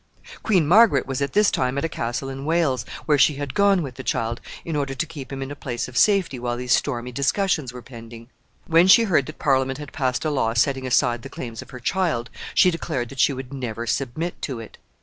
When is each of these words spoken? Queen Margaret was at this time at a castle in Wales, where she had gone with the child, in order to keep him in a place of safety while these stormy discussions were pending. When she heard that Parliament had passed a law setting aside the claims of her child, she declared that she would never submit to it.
Queen 0.41 0.67
Margaret 0.67 1.05
was 1.05 1.21
at 1.21 1.33
this 1.33 1.51
time 1.51 1.77
at 1.77 1.85
a 1.85 1.87
castle 1.87 2.27
in 2.27 2.43
Wales, 2.43 2.85
where 3.05 3.19
she 3.19 3.35
had 3.35 3.53
gone 3.53 3.83
with 3.83 3.97
the 3.97 4.03
child, 4.03 4.41
in 4.65 4.75
order 4.75 4.95
to 4.95 5.05
keep 5.05 5.31
him 5.31 5.43
in 5.43 5.51
a 5.51 5.55
place 5.55 5.87
of 5.87 5.95
safety 5.95 6.39
while 6.39 6.57
these 6.57 6.73
stormy 6.73 7.11
discussions 7.11 7.71
were 7.71 7.83
pending. 7.83 8.27
When 8.65 8.87
she 8.87 9.03
heard 9.03 9.27
that 9.27 9.37
Parliament 9.37 9.77
had 9.77 9.93
passed 9.93 10.25
a 10.25 10.31
law 10.31 10.55
setting 10.55 10.87
aside 10.87 11.21
the 11.21 11.29
claims 11.29 11.61
of 11.61 11.69
her 11.69 11.79
child, 11.79 12.31
she 12.55 12.71
declared 12.71 13.09
that 13.09 13.19
she 13.19 13.31
would 13.31 13.53
never 13.53 13.85
submit 13.85 14.41
to 14.41 14.59
it. 14.59 14.79